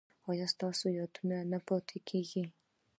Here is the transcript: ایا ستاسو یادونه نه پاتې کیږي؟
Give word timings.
ایا 0.29 0.45
ستاسو 0.53 0.85
یادونه 0.99 1.37
نه 1.51 1.59
پاتې 1.67 1.97
کیږي؟ 2.09 2.43